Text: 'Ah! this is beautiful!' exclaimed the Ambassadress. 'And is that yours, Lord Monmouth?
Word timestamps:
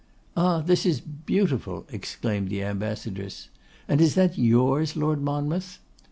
'Ah! 0.35 0.61
this 0.61 0.83
is 0.83 0.99
beautiful!' 0.99 1.85
exclaimed 1.91 2.49
the 2.49 2.63
Ambassadress. 2.63 3.49
'And 3.87 4.01
is 4.01 4.15
that 4.15 4.35
yours, 4.35 4.95
Lord 4.95 5.21
Monmouth? 5.21 5.77